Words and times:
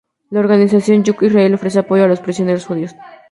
La 0.31 0.39
organización 0.39 1.03
"Young 1.03 1.21
Israel" 1.25 1.53
ofrece 1.53 1.77
apoyo 1.77 2.05
a 2.05 2.07
los 2.07 2.21
prisioneros 2.21 2.65
judíos. 2.65 2.95